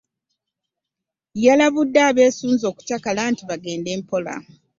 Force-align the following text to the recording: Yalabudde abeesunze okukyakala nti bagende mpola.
Yalabudde 1.45 1.99
abeesunze 2.09 2.65
okukyakala 2.71 3.21
nti 3.31 3.43
bagende 3.49 3.91
mpola. 3.99 4.35